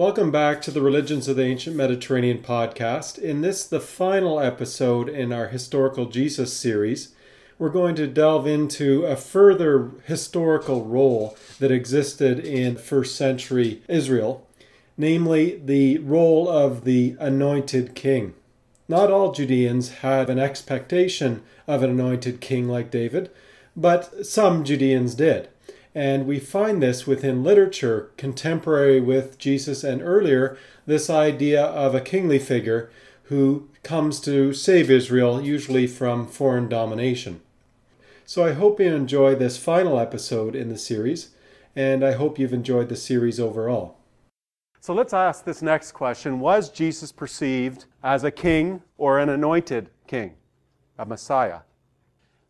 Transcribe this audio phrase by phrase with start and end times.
[0.00, 3.18] Welcome back to the Religions of the Ancient Mediterranean podcast.
[3.18, 7.14] In this, the final episode in our Historical Jesus series,
[7.58, 14.46] we're going to delve into a further historical role that existed in first century Israel,
[14.96, 18.32] namely the role of the anointed king.
[18.88, 23.30] Not all Judeans had an expectation of an anointed king like David,
[23.76, 25.50] but some Judeans did.
[25.94, 32.00] And we find this within literature contemporary with Jesus and earlier, this idea of a
[32.00, 32.90] kingly figure
[33.24, 37.40] who comes to save Israel, usually from foreign domination.
[38.24, 41.30] So I hope you enjoy this final episode in the series,
[41.74, 43.96] and I hope you've enjoyed the series overall.
[44.80, 49.90] So let's ask this next question Was Jesus perceived as a king or an anointed
[50.06, 50.34] king,
[50.98, 51.60] a Messiah?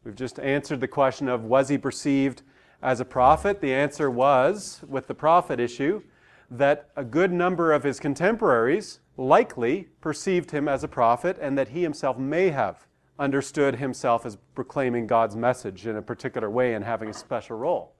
[0.04, 2.42] We've just answered the question of was he perceived
[2.82, 3.60] as a prophet?
[3.60, 6.02] The answer was, with the prophet issue,
[6.50, 11.68] that a good number of his contemporaries likely perceived him as a prophet and that
[11.68, 12.86] he himself may have
[13.18, 17.92] understood himself as proclaiming God's message in a particular way and having a special role.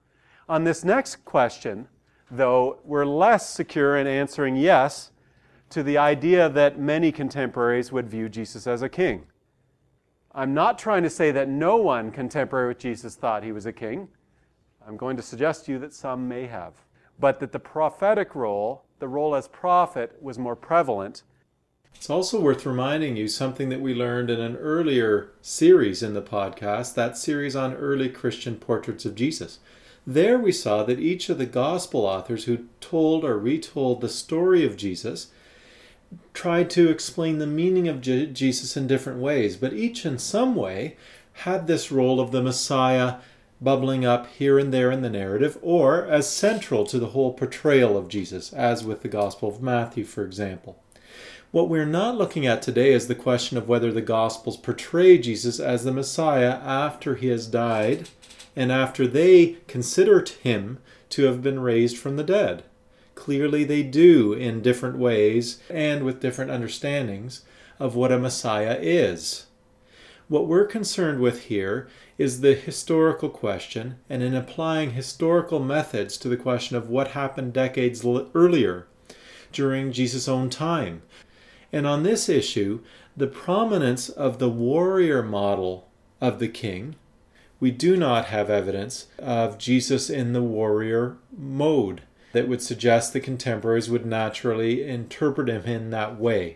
[0.49, 1.87] On this next question,
[2.29, 5.11] though, we're less secure in answering yes
[5.69, 9.25] to the idea that many contemporaries would view Jesus as a king.
[10.33, 13.73] I'm not trying to say that no one contemporary with Jesus thought he was a
[13.73, 14.09] king.
[14.87, 16.73] I'm going to suggest to you that some may have.
[17.19, 21.23] But that the prophetic role, the role as prophet, was more prevalent.
[21.93, 26.21] It's also worth reminding you something that we learned in an earlier series in the
[26.21, 29.59] podcast, that series on early Christian portraits of Jesus.
[30.07, 34.65] There we saw that each of the gospel authors who told or retold the story
[34.65, 35.27] of Jesus
[36.33, 40.55] tried to explain the meaning of Je- Jesus in different ways, but each in some
[40.55, 40.97] way
[41.33, 43.17] had this role of the Messiah
[43.61, 47.97] bubbling up here and there in the narrative, or as central to the whole portrayal
[47.97, 50.81] of Jesus, as with the Gospel of Matthew, for example.
[51.51, 55.59] What we're not looking at today is the question of whether the Gospels portray Jesus
[55.59, 58.09] as the Messiah after he has died
[58.55, 60.79] and after they consider him
[61.09, 62.63] to have been raised from the dead.
[63.15, 67.41] Clearly, they do in different ways and with different understandings
[67.79, 69.45] of what a Messiah is.
[70.31, 76.29] What we're concerned with here is the historical question, and in applying historical methods to
[76.29, 78.87] the question of what happened decades earlier,
[79.51, 81.01] during Jesus' own time.
[81.73, 82.79] And on this issue,
[83.17, 85.89] the prominence of the warrior model
[86.21, 86.95] of the king,
[87.59, 93.19] we do not have evidence of Jesus in the warrior mode that would suggest the
[93.19, 96.55] contemporaries would naturally interpret him in that way.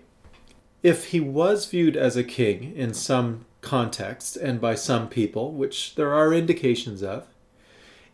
[0.82, 5.96] If he was viewed as a king in some contexts and by some people, which
[5.96, 7.28] there are indications of,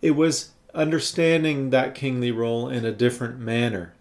[0.01, 3.93] it was understanding that kingly role in a different manner.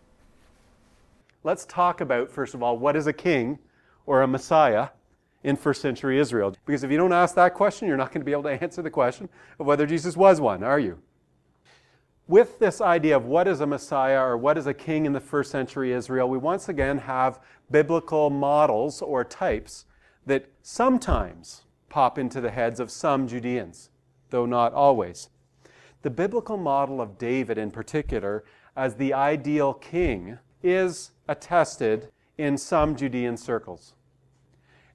[1.45, 3.59] Let's talk about, first of all, what is a king
[4.07, 4.89] or a Messiah
[5.43, 6.57] in first century Israel?
[6.65, 8.81] Because if you don't ask that question, you're not going to be able to answer
[8.81, 9.29] the question
[9.59, 11.03] of whether Jesus was one, are you?
[12.31, 15.19] with this idea of what is a Messiah or what is a king in the
[15.19, 17.41] first century Israel, we once again have
[17.73, 19.85] biblical models or types
[20.27, 23.91] that sometimes pop into the heads of some Judeans,
[24.31, 25.31] though not always.
[26.03, 28.45] The biblical model of David, in particular,
[28.77, 33.95] as the ideal king, is attested in some Judean circles.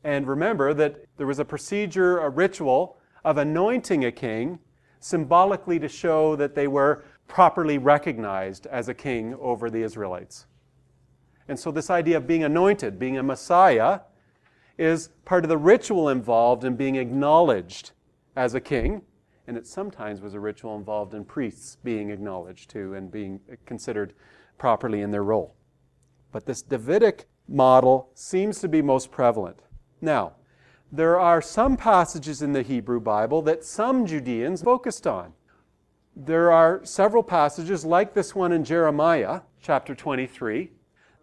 [0.04, 4.60] And remember that there was a procedure, a ritual of anointing a king,
[5.00, 10.46] symbolically to show that they were properly recognized as a king over the Israelites.
[11.48, 14.00] And so, this idea of being anointed, being a Messiah,
[14.78, 17.92] is part of the ritual involved in being acknowledged
[18.36, 19.02] as a king.
[19.48, 24.14] And it sometimes was a ritual involved in priests being acknowledged too and being considered
[24.58, 25.56] properly in their role.
[26.32, 29.62] But this Davidic model seems to be most prevalent.
[30.02, 30.34] Now,
[30.92, 35.34] there are some passages in the Hebrew Bible that some Judeans focused on
[36.16, 40.72] there are several passages like this one in Jeremiah chapter 23.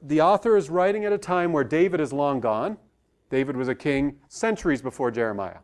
[0.02, 2.76] The author is writing at a time where David is long gone.
[3.32, 5.60] David was a king centuries before Jeremiah.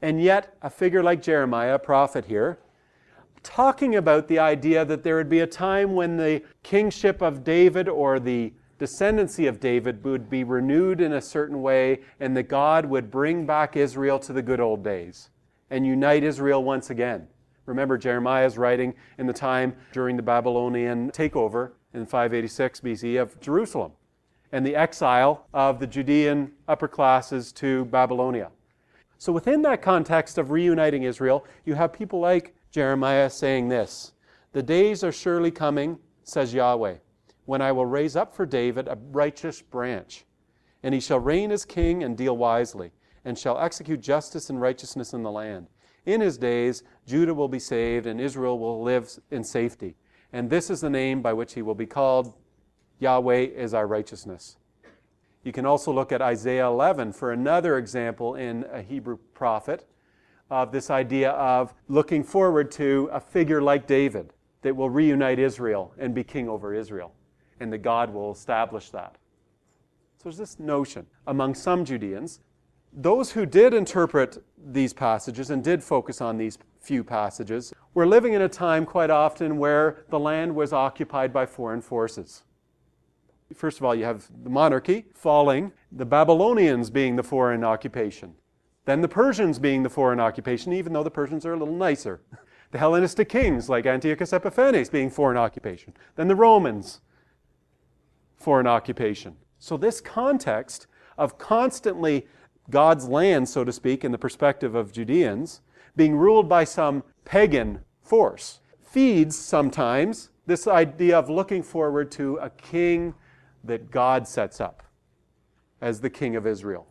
[0.00, 2.58] And yet, a figure like Jeremiah, a prophet here,
[3.42, 7.86] talking about the idea that there would be a time when the kingship of David
[7.86, 12.86] or the descendancy of David would be renewed in a certain way and that God
[12.86, 15.28] would bring back Israel to the good old days
[15.68, 17.28] and unite Israel once again.
[17.66, 23.38] Remember, Jeremiah is writing in the time during the Babylonian takeover in 586 BC of
[23.38, 23.92] Jerusalem
[24.52, 28.50] and the exile of the Judean upper classes to Babylonia.
[29.18, 34.12] So, within that context of reuniting Israel, you have people like Jeremiah saying this
[34.52, 36.96] The days are surely coming, says Yahweh,
[37.46, 40.24] when I will raise up for David a righteous branch.
[40.82, 42.90] And he shall reign as king and deal wisely,
[43.24, 45.68] and shall execute justice and righteousness in the land.
[46.04, 49.94] In his days, Judah will be saved, and Israel will live in safety.
[50.32, 52.34] And this is the name by which he will be called
[53.02, 54.56] Yahweh is our righteousness.
[55.42, 59.84] You can also look at Isaiah 11 for another example in a Hebrew prophet
[60.50, 65.92] of this idea of looking forward to a figure like David that will reunite Israel
[65.98, 67.12] and be king over Israel,
[67.58, 69.16] and that God will establish that.
[70.18, 72.38] So there's this notion among some Judeans.
[72.92, 78.34] Those who did interpret these passages and did focus on these few passages were living
[78.34, 82.44] in a time quite often where the land was occupied by foreign forces.
[83.54, 88.34] First of all, you have the monarchy falling, the Babylonians being the foreign occupation,
[88.84, 92.20] then the Persians being the foreign occupation, even though the Persians are a little nicer.
[92.72, 97.02] The Hellenistic kings like Antiochus Epiphanes being foreign occupation, then the Romans,
[98.38, 99.36] foreign occupation.
[99.58, 100.86] So, this context
[101.18, 102.26] of constantly
[102.70, 105.60] God's land, so to speak, in the perspective of Judeans,
[105.96, 112.50] being ruled by some pagan force, feeds sometimes this idea of looking forward to a
[112.50, 113.14] king
[113.64, 114.82] that God sets up
[115.80, 116.86] as the king of Israel.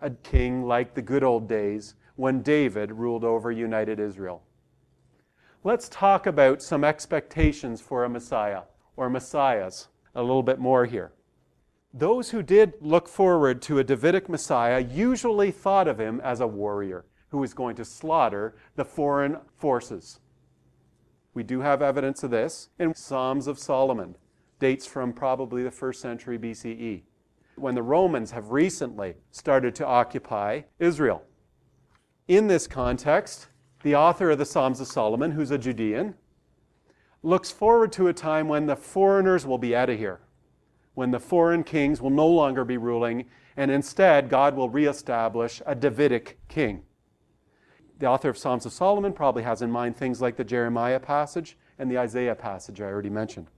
[0.00, 4.42] A king like the good old days when David ruled over united Israel.
[5.64, 8.62] Let's talk about some expectations for a Messiah
[8.96, 11.12] or Messiahs a little bit more here.
[11.92, 16.46] Those who did look forward to a Davidic Messiah usually thought of him as a
[16.46, 20.20] warrior who was going to slaughter the foreign forces.
[21.34, 24.16] We do have evidence of this in Psalms of Solomon
[24.58, 27.02] dates from probably the first century BCE,
[27.56, 31.22] when the Romans have recently started to occupy Israel.
[32.28, 33.48] In this context,
[33.82, 36.14] the author of the Psalms of Solomon, who's a Judean,
[37.22, 40.20] looks forward to a time when the foreigners will be out of here,
[40.94, 43.26] when the foreign kings will no longer be ruling,
[43.56, 46.82] and instead God will reestablish a Davidic king.
[47.98, 51.56] The author of Psalms of Solomon probably has in mind things like the Jeremiah passage
[51.78, 53.48] and the Isaiah passage I already mentioned.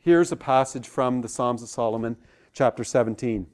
[0.00, 2.16] Here's a passage from the Psalms of Solomon,
[2.52, 3.48] chapter 17.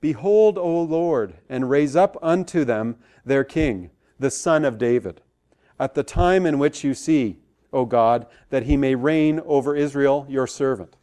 [0.00, 5.22] Behold, O Lord, and raise up unto them their king, the son of David,
[5.78, 7.38] at the time in which you see,
[7.72, 10.96] O God, that he may reign over Israel, your servant.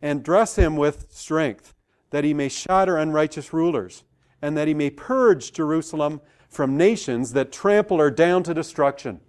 [0.00, 1.72] And dress him with strength,
[2.10, 4.02] that he may shatter unrighteous rulers,
[4.40, 9.20] and that he may purge Jerusalem from nations that trample her down to destruction.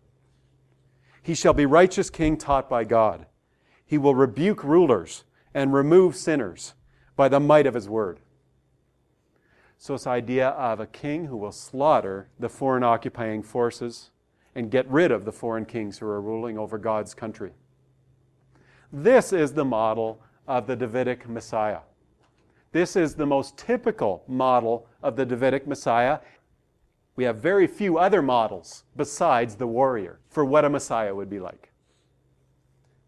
[1.22, 3.28] He shall be righteous king taught by God.
[3.86, 6.74] He will rebuke rulers and remove sinners
[7.16, 8.20] by the might of his word.
[9.78, 14.12] So, this idea of a king who will slaughter the foreign occupying forces
[14.56, 17.52] and get rid of the foreign kings who are ruling over God's country.
[18.94, 21.80] This is the model of the Davidic Messiah.
[22.72, 26.20] This is the most typical model of the Davidic Messiah.
[27.18, 31.42] We have very few other models besides the warrior for what a Messiah would be
[31.42, 31.73] like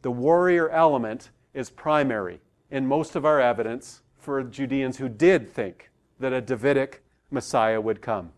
[0.05, 5.89] the warrior element is primary in most of our evidence for Judeans who did think
[6.19, 8.31] that a Davidic Messiah would come.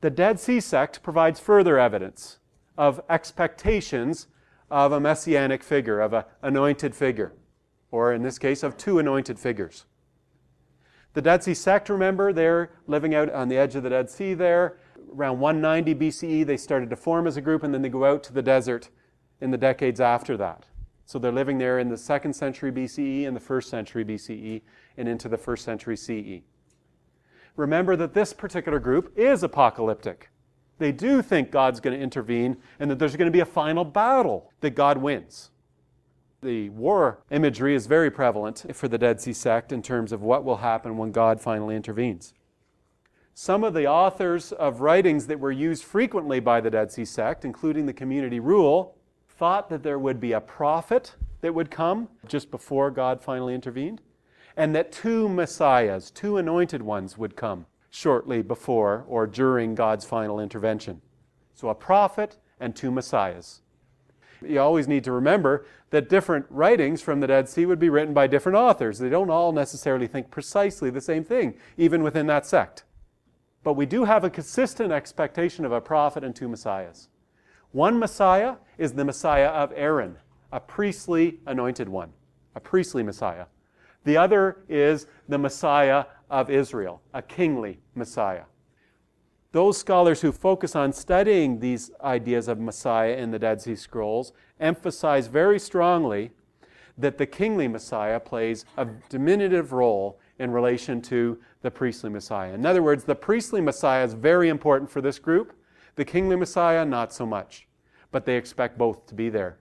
[0.00, 2.38] The Dead Sea sect provides further evidence
[2.78, 4.28] of expectations
[4.70, 7.32] of a messianic figure, of an anointed figure,
[7.90, 9.86] or in this case, of two anointed figures.
[11.14, 14.34] The Dead Sea sect, remember, they're living out on the edge of the Dead Sea
[14.34, 14.78] there.
[15.12, 18.22] Around 190 BCE, they started to form as a group, and then they go out
[18.22, 18.90] to the desert
[19.44, 20.64] in the decades after that.
[21.04, 24.62] So they're living there in the second century BCE and the first century BCE
[24.96, 26.42] and into the first century CE.
[27.54, 30.30] Remember that this particular group is apocalyptic.
[30.78, 33.84] They do think God's going to intervene and that there's going to be a final
[33.84, 35.50] battle that God wins.
[36.40, 40.42] The war imagery is very prevalent for the Dead Sea sect in terms of what
[40.42, 42.32] will happen when God finally intervenes.
[43.34, 47.44] Some of the authors of writings that were used frequently by the Dead Sea sect,
[47.44, 48.96] including the community rule,
[49.36, 54.00] thought that there would be a prophet that would come just before God finally intervened,
[54.56, 60.40] and that two messiahs, two anointed ones, would come shortly before or during God's final
[60.40, 61.00] intervention.
[61.54, 63.60] So a prophet and two messiahs.
[64.42, 68.12] You always need to remember that different writings from the Dead Sea would be written
[68.12, 68.98] by different authors.
[68.98, 72.84] They don't all necessarily think precisely the same thing, even within that sect.
[73.62, 77.08] But we do have a consistent expectation of a prophet and two messiahs.
[77.74, 80.14] One Messiah is the Messiah of Aaron,
[80.52, 82.12] a priestly anointed one,
[82.54, 83.46] a priestly Messiah.
[84.04, 88.44] The other is the Messiah of Israel, a kingly Messiah.
[89.54, 94.32] those scholars who focus on studying these ideas of Messiah in the Dead Sea Scrolls
[94.58, 96.32] emphasize very strongly
[96.98, 102.52] that the kingly Messiah plays a diminutive role in relation to the priestly Messiah.
[102.52, 105.52] In other words, the priestly Messiah is very important for this group,
[105.96, 107.66] the kingly Messiah, not so much.
[108.10, 109.58] But they expect both to be there.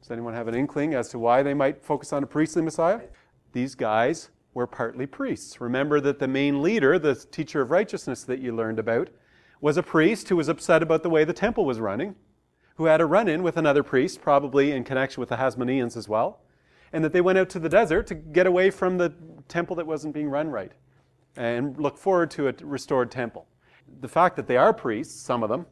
[0.00, 3.00] Does anyone have an inkling as to why they might focus on a priestly Messiah?
[3.52, 5.60] These guys were partly priests.
[5.60, 9.10] Remember that the main leader, the teacher of righteousness that you learned about,
[9.60, 12.14] was a priest who was upset about the way the temple was running,
[12.76, 16.08] who had a run in with another priest, probably in connection with the Hasmoneans as
[16.08, 16.40] well,
[16.92, 19.12] and that they went out to the desert to get away from the
[19.48, 20.72] temple that wasn't being run right
[21.36, 23.46] and look forward to a restored temple.
[24.00, 25.66] The fact that they are priests, some of them,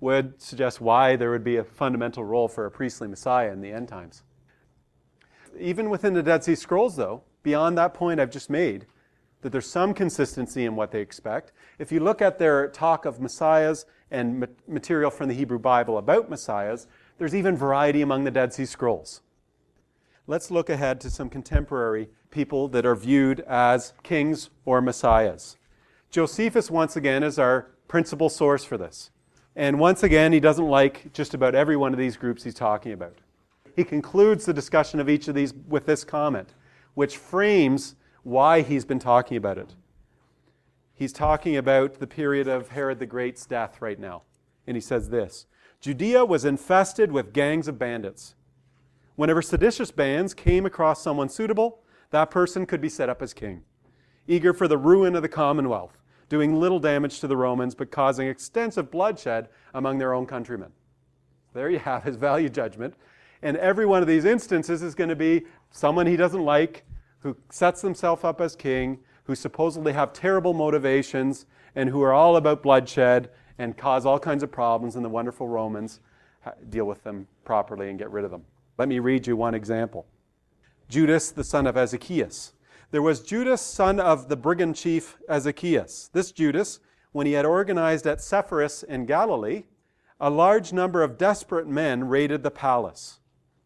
[0.00, 3.72] would suggest why there would be a fundamental role for a priestly Messiah in the
[3.72, 4.22] end times.
[5.58, 8.86] Even within the Dead Sea Scrolls, though, beyond that point I've just made,
[9.42, 11.52] that there's some consistency in what they expect.
[11.78, 16.30] If you look at their talk of messiahs and material from the Hebrew Bible about
[16.30, 16.86] messiahs,
[17.18, 19.20] there's even variety among the Dead Sea Scrolls.
[20.26, 25.56] Let's look ahead to some contemporary people that are viewed as kings or messiahs.
[26.10, 29.10] Josephus, once again, is our principal source for this.
[29.54, 32.92] And once again, he doesn't like just about every one of these groups he's talking
[32.92, 33.18] about.
[33.74, 36.54] He concludes the discussion of each of these with this comment,
[36.94, 39.74] which frames why he's been talking about it.
[40.94, 44.22] He's talking about the period of Herod the Great's death right now.
[44.66, 45.46] And he says this
[45.80, 48.34] Judea was infested with gangs of bandits.
[49.14, 53.62] Whenever seditious bands came across someone suitable, that person could be set up as king,
[54.26, 55.97] eager for the ruin of the commonwealth,
[56.28, 60.72] doing little damage to the Romans, but causing extensive bloodshed among their own countrymen.
[61.54, 62.94] There you have his value judgment.
[63.42, 66.84] And every one of these instances is going to be someone he doesn't like,
[67.20, 72.36] who sets himself up as king, who supposedly have terrible motivations, and who are all
[72.36, 76.00] about bloodshed and cause all kinds of problems, and the wonderful Romans
[76.70, 78.44] deal with them properly and get rid of them.
[78.78, 80.06] Let me read you one example.
[80.88, 82.52] Judas, the son of Ezekias.
[82.90, 86.10] There was Judas, son of the brigand chief Ezekias.
[86.12, 86.80] This Judas,
[87.12, 89.64] when he had organized at Sepphoris in Galilee,
[90.18, 93.20] a large number of desperate men raided the palace.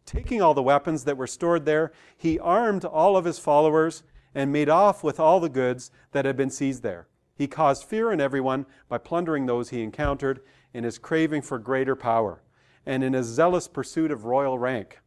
[0.05, 4.03] Taking all the weapons that were stored there, he armed all of his followers
[4.35, 7.07] and made off with all the goods that had been seized there.
[7.33, 10.41] He caused fear in everyone by plundering those he encountered
[10.73, 12.43] in his craving for greater power
[12.85, 14.99] and in his zealous pursuit of royal rank.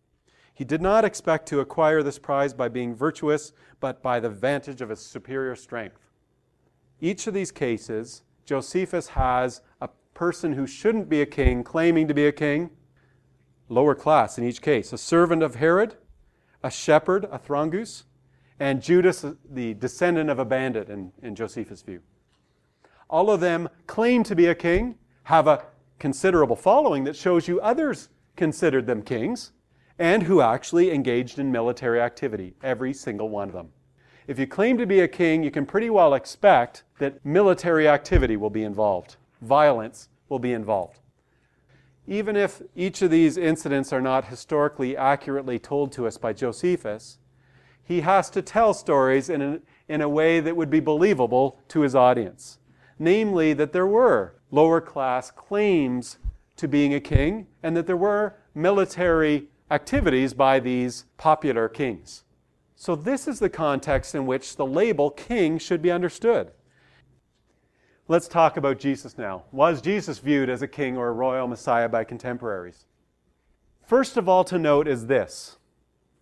[0.57, 4.81] He did not expect to acquire this prize by being virtuous, but by the vantage
[4.81, 6.01] of his superior strength.
[6.99, 12.15] Each of these cases, Josephus has a person who shouldn't be a king claiming to
[12.15, 12.71] be a king,
[13.69, 15.97] lower class in each case, a servant of Herod,
[16.63, 18.05] a shepherd, Athronges,
[18.59, 22.01] and Judas, the descendant of a bandit in, in Josephus' view.
[23.11, 24.95] All of them claim to be a king,
[25.25, 25.67] have a
[25.99, 29.53] considerable following that shows you others considered them kings,
[29.99, 33.71] and who actually engaged in military activity, every single one of them.
[34.27, 38.37] If you claim to be a king, you can pretty well expect that military activity
[38.37, 40.99] will be involved, violence will be involved.
[42.09, 47.19] Even if each of these incidents are not historically accurately told to us by Josephus,
[47.83, 51.81] he has to tell stories in a, in a way that would be believable to
[51.81, 52.59] his audience.
[52.99, 56.19] Namely, that there were lower class claims
[56.57, 62.25] to being a king and that there were military activities by these popular kings.
[62.75, 66.53] So, this is the context in which the label king should be understood.
[68.09, 69.45] Let's talk about Jesus now.
[69.51, 72.85] Was Jesus viewed as a king or a royal messiah by contemporaries?
[73.85, 75.57] First of all, to note is this.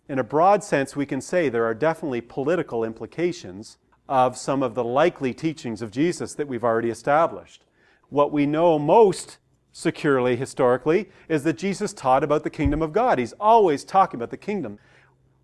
[0.07, 4.75] In a broad sense, we can say there are definitely political implications of some of
[4.75, 7.65] the likely teachings of Jesus that we've already established.
[8.09, 9.37] What we know most
[9.77, 13.19] securely historically is that Jesus taught about the kingdom of God.
[13.19, 14.79] He's always talking about the kingdom.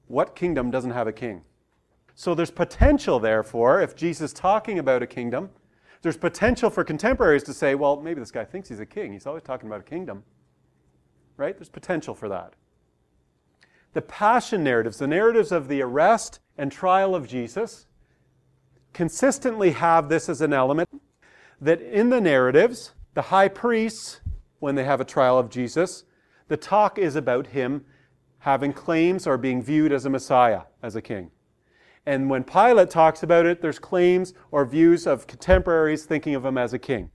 [0.08, 1.42] What kingdom doesn't have a king?
[2.16, 5.50] So there's potential, therefore, if Jesus is talking about a kingdom,
[6.02, 9.12] there's potential for contemporaries to say, well, maybe this guy thinks he's a king.
[9.12, 10.24] He's always talking about a kingdom.
[11.36, 11.58] Right?
[11.58, 12.54] There's potential for that.
[13.92, 17.86] The passion narratives, the narratives of the arrest and trial of Jesus,
[18.94, 20.90] consistently have this as an element
[21.60, 24.22] that in the narratives, the high priests,
[24.60, 26.06] when they have a trial of Jesus,
[26.48, 27.86] the talk is about him
[28.40, 31.32] having claims or being viewed as a Messiah, as a king.
[32.06, 36.58] And when Pilate talks about it, there's claims or views of contemporaries thinking of him
[36.58, 37.12] as a king.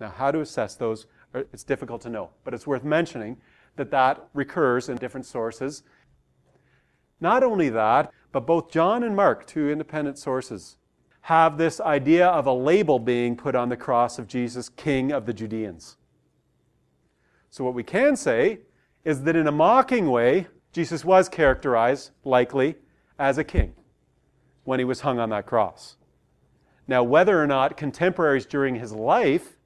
[0.00, 3.36] Now, how to assess those, uh, it's difficult to know, but it's worth mentioning
[3.76, 5.84] that that recurs in different sources.
[7.20, 10.76] Not only that, but both John and Mark, two independent sources,
[11.24, 15.24] have this idea of a label being put on the cross of Jesus, King of
[15.24, 15.96] the Judeans.
[17.48, 18.58] So, what we can say
[19.06, 22.74] is that in a mocking way, Jesus was characterized, likely,
[23.18, 23.72] as a king
[24.64, 25.96] when he was hung on that cross.
[26.86, 29.56] Now, whether or not contemporaries during his life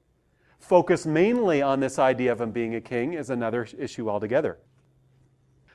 [0.59, 4.59] focus mainly on this idea of him being a king is another issue altogether.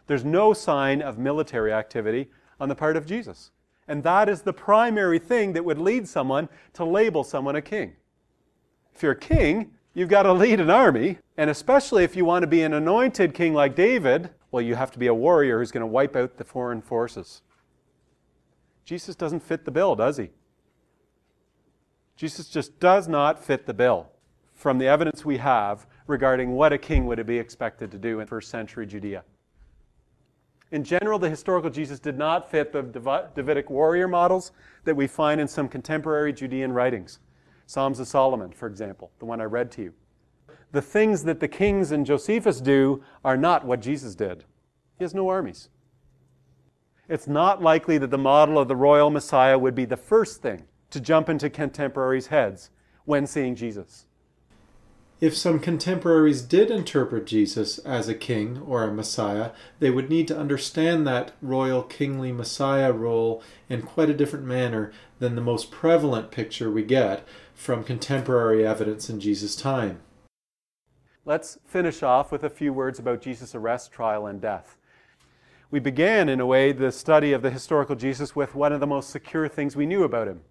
[0.06, 3.50] There's no sign of military activity on the part of Jesus.
[3.86, 7.94] And that is the primary thing that would lead someone to label someone a king.
[8.94, 12.42] If you're a king, you've got to lead an army, and especially if you want
[12.42, 15.72] to be an anointed king like David, well, you have to be a warrior who's
[15.72, 17.42] going to wipe out the foreign forces.
[18.84, 20.30] Jesus doesn't fit the bill, does he?
[22.16, 24.10] Jesus just does not fit the bill
[24.54, 28.26] from the evidence we have regarding what a king would be expected to do in
[28.26, 29.24] first century Judea.
[30.74, 34.50] In general, the historical Jesus did not fit the Davidic warrior models
[34.82, 37.20] that we find in some contemporary Judean writings.
[37.66, 39.94] Psalms of Solomon, for example, the one I read to you.
[40.72, 44.42] The things that the kings and Josephus do are not what Jesus did.
[44.98, 45.68] He has no armies.
[47.08, 50.64] It's not likely that the model of the royal Messiah would be the first thing
[50.90, 52.70] to jump into contemporaries' heads
[53.04, 54.06] when seeing Jesus.
[55.20, 60.28] If some contemporaries did interpret Jesus as a king or a Messiah, they would need
[60.28, 65.70] to understand that royal kingly Messiah role in quite a different manner than the most
[65.70, 70.00] prevalent picture we get from contemporary evidence in Jesus' time.
[71.24, 74.76] Let's finish off with a few words about Jesus' arrest, trial, and death.
[75.70, 78.86] We began, in a way, the study of the historical Jesus with one of the
[78.86, 80.42] most secure things we knew about him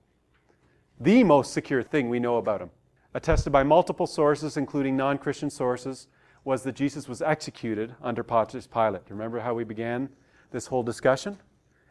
[1.00, 2.70] the most secure thing we know about him,
[3.14, 6.08] attested by multiple sources, including non Christian sources,
[6.44, 9.04] was that Jesus was executed under Pontius Pilate.
[9.10, 10.10] Remember how we began
[10.52, 11.38] this whole discussion?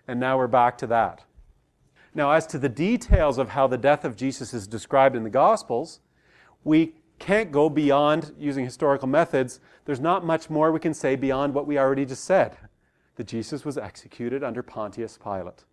[0.06, 1.24] And now we're back to that.
[2.14, 5.30] Now, as to the details of how the death of Jesus is described in the
[5.30, 6.00] Gospels,
[6.64, 9.60] we can't go beyond using historical methods.
[9.84, 12.56] There's not much more we can say beyond what we already just said
[13.16, 15.64] that Jesus was executed under Pontius Pilate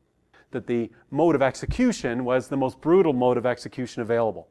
[0.51, 4.47] that the mode of execution was the most brutal mode of execution available.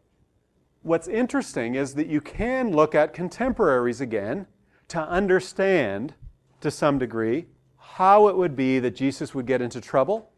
[0.83, 4.47] What's interesting is that you can look at contemporaries again
[4.89, 6.15] to understand,
[6.61, 10.31] to some degree, how it would be that Jesus would get into trouble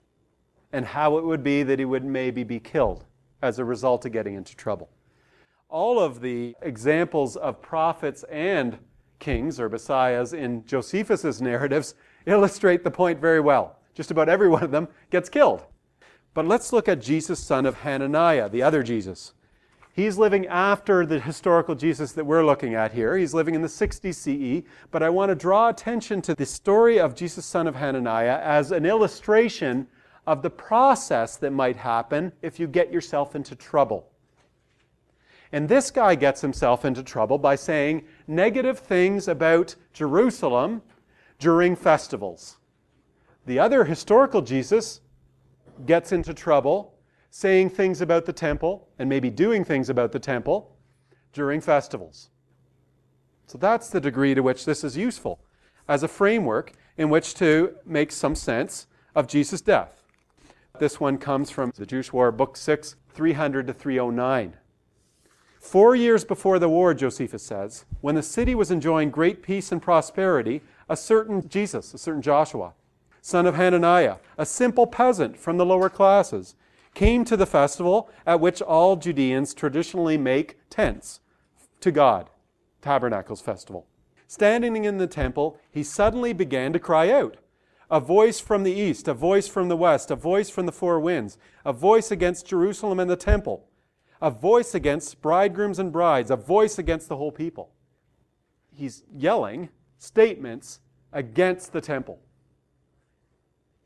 [0.73, 3.05] and how it would be that he would maybe be killed
[3.43, 4.89] as a result of getting into trouble.
[5.69, 8.79] All of the examples of prophets and
[9.19, 11.95] kings or messiahs in Josephus's narratives
[12.27, 13.77] illustrate the point very well.
[13.95, 15.65] Just about every one of them gets killed.
[16.33, 19.35] But let's look at Jesus, son of Hananiah, the other Jesus.
[19.93, 23.17] He's living after the historical Jesus that we're looking at here.
[23.17, 24.67] He's living in the 60s CE.
[24.91, 28.71] But I want to draw attention to the story of Jesus, son of Hananiah, as
[28.71, 29.89] an illustration
[30.27, 34.07] of the process that might happen if you get yourself into trouble.
[35.53, 40.83] And this guy gets himself into trouble by saying negative things about Jerusalem
[41.41, 42.59] during festivals.
[43.47, 45.01] The other historical Jesus
[45.87, 46.95] gets into trouble
[47.31, 50.77] saying things about the temple and maybe doing things about the temple
[51.33, 52.31] during festivals.
[53.47, 55.41] So that's the degree to which this is useful
[55.89, 60.03] as a framework in which to make some sense of Jesus' death.
[60.79, 64.55] This one comes from the Jewish War, Book 6, 300 to 309.
[65.61, 69.83] Four years before the war, Josephus says, when the city was enjoying great peace and
[69.83, 72.73] prosperity, a certain Jesus, a certain Joshua,
[73.21, 76.55] son of Hananiah, a simple peasant from the lower classes,
[76.95, 81.21] came to the festival at which all Judeans traditionally make tents
[81.81, 82.31] to God,
[82.83, 83.87] Tabernacles festival.
[84.27, 87.37] Standing in the temple, he suddenly began to cry out.
[87.91, 91.01] A voice from the east, a voice from the west, a voice from the four
[91.01, 93.67] winds, a voice against Jerusalem and the temple,
[94.23, 97.73] a voice against bridegrooms and brides, a voice against the whole people.
[98.73, 100.79] He's yelling statements
[101.13, 102.21] against the temple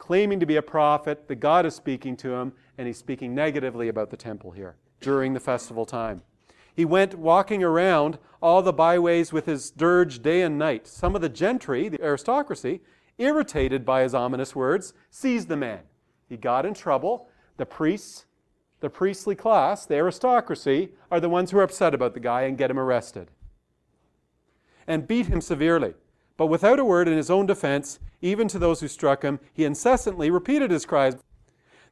[0.05, 3.89] claiming to be a prophet, that God is speaking to him, and he's speaking negatively
[3.89, 6.21] about the temple here during the festival time.
[6.77, 10.87] He went walking around all the byways with his dirge day and night.
[10.87, 12.83] Some of the gentry, the aristocracy,
[13.17, 15.81] irritated by his ominous words, seized the man.
[16.29, 17.31] He got in trouble.
[17.57, 18.27] The priests,
[18.81, 22.59] the priestly class, the aristocracy, are the ones who are upset about the guy and
[22.59, 23.31] get him arrested.
[24.87, 25.95] And beat him severely.
[26.37, 29.65] But without a word in his own defense, even to those who struck him, he
[29.65, 31.17] incessantly repeated his cries.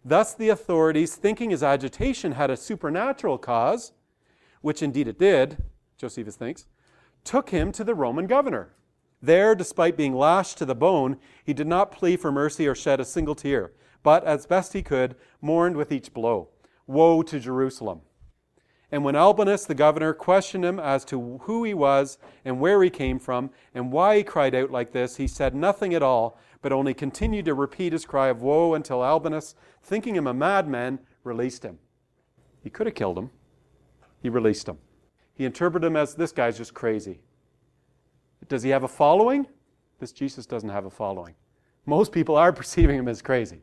[0.04, 3.92] Thus, the authorities, thinking his agitation had a supernatural cause,
[4.60, 5.62] which indeed it did,
[5.96, 6.66] Josephus thinks,
[7.22, 8.74] took him to the Roman governor.
[9.20, 12.98] There, despite being lashed to the bone, he did not plead for mercy or shed
[12.98, 16.48] a single tear, but, as best he could, mourned with each blow.
[16.88, 18.00] Woe to Jerusalem!
[18.92, 22.90] And when Albinus, the governor, questioned him as to who he was and where he
[22.90, 26.72] came from and why he cried out like this, he said nothing at all, but
[26.72, 31.64] only continued to repeat his cry of woe until Albinus, thinking him a madman, released
[31.64, 31.78] him.
[32.62, 33.30] He could have killed him.
[34.20, 34.76] He released him.
[35.34, 37.20] He interpreted him as this guy's just crazy.
[38.48, 39.46] Does he have a following?
[40.00, 41.34] This Jesus doesn't have a following.
[41.86, 43.62] Most people are perceiving him as crazy.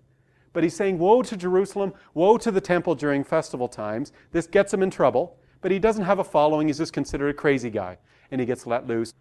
[0.54, 4.12] But he's saying, Woe to Jerusalem, woe to the temple during festival times.
[4.32, 6.68] This gets him in trouble, but he doesn't have a following.
[6.68, 7.98] He's just considered a crazy guy,
[8.32, 9.14] and he gets let loose.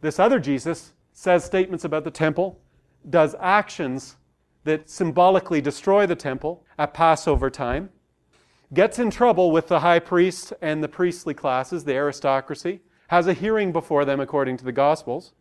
[0.00, 2.60] This other Jesus says statements about the temple,
[3.08, 4.16] does actions
[4.64, 7.90] that symbolically destroy the temple at Passover time,
[8.74, 13.32] gets in trouble with the high priest and the priestly classes, the aristocracy, has a
[13.32, 15.32] hearing before them according to the Gospels,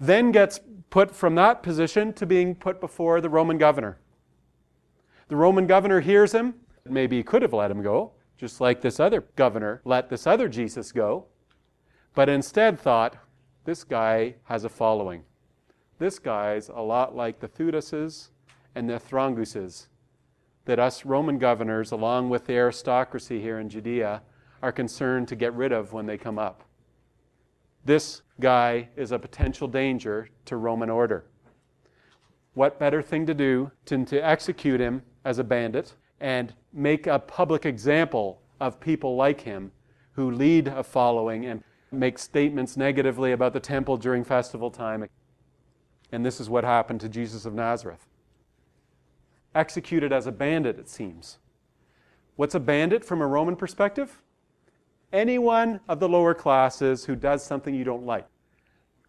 [0.00, 3.98] then gets put from that position to being put before the Roman governor.
[5.32, 6.56] The Roman governor hears him.
[6.84, 10.46] Maybe he could have let him go, just like this other governor let this other
[10.46, 11.24] Jesus go,
[12.14, 13.16] but instead thought,
[13.64, 15.24] this guy has a following.
[15.98, 18.28] This guy's a lot like the Theudases
[18.74, 19.86] and the Thronguses
[20.66, 24.20] that us Roman governors, along with the aristocracy here in Judea,
[24.62, 26.62] are concerned to get rid of when they come up.
[27.86, 31.24] This guy is a potential danger to Roman order.
[32.52, 37.18] What better thing to do than to execute him as a bandit and make a
[37.18, 39.72] public example of people like him
[40.12, 45.06] who lead a following and make statements negatively about the temple during festival time.
[46.10, 48.06] And this is what happened to Jesus of Nazareth.
[49.54, 51.38] Executed as a bandit, it seems.
[52.36, 54.22] What's a bandit from a Roman perspective?
[55.12, 58.26] Anyone of the lower classes who does something you don't like.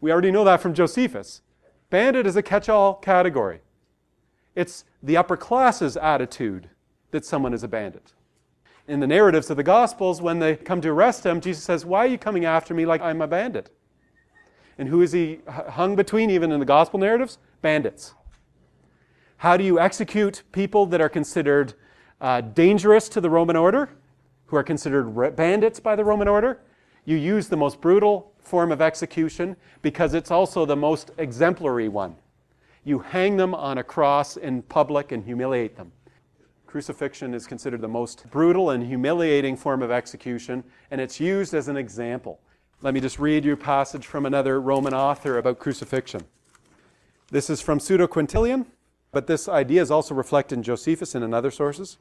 [0.02, 1.42] We already know that from Josephus.
[1.90, 3.62] Bandit is a catch all category.
[4.56, 6.70] It's the upper class's attitude
[7.12, 8.14] that someone is a bandit.
[8.88, 12.00] In the narratives of the Gospels, when they come to arrest him, Jesus says, Why
[12.00, 13.70] are you coming after me like I'm a bandit?
[14.78, 17.38] And who is he hung between, even in the Gospel narratives?
[17.62, 18.14] Bandits.
[19.38, 21.74] How do you execute people that are considered
[22.20, 23.90] uh, dangerous to the Roman order,
[24.48, 26.60] who are considered bandits by the Roman order?
[27.06, 32.16] You use the most brutal form of execution because it's also the most exemplary one
[32.84, 35.92] you hang them on a cross in public and humiliate them.
[36.68, 41.68] Crucifixion is considered the most brutal and humiliating form of execution, and it's used as
[41.68, 42.40] an example.
[42.82, 46.24] Let me just read you a passage from another Roman author about crucifixion.
[47.30, 48.66] This is from Pseudo Quintilian,
[49.12, 51.98] but this idea is also reflected in Josephus and in other sources.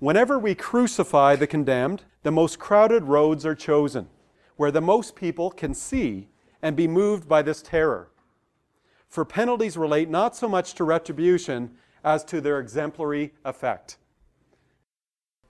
[0.00, 4.08] Whenever we crucify the condemned, the most crowded roads are chosen,
[4.56, 6.28] where the most people can see
[6.60, 8.09] and be moved by this terror
[9.10, 13.98] for penalties relate not so much to retribution as to their exemplary effect.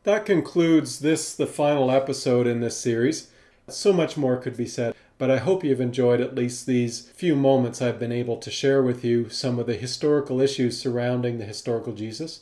[0.04, 3.30] That concludes this, the final episode in this series.
[3.68, 7.36] So much more could be said, but I hope you've enjoyed at least these few
[7.36, 11.44] moments I've been able to share with you some of the historical issues surrounding the
[11.44, 12.40] historical Jesus.